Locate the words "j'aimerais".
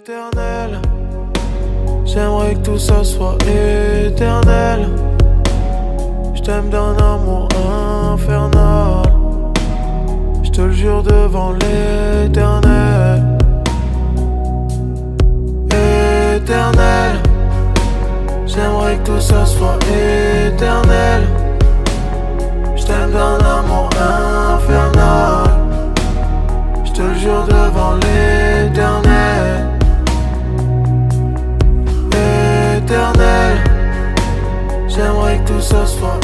2.06-2.54, 18.46-18.96, 34.90-35.38